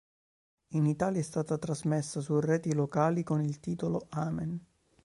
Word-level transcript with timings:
In 0.69 0.87
Italia 0.87 1.19
è 1.19 1.23
stata 1.23 1.59
trasmessa 1.59 2.21
su 2.21 2.39
reti 2.39 2.73
locali 2.73 3.21
con 3.21 3.39
il 3.39 3.59
titolo 3.59 4.07
"Amen". 4.09 4.59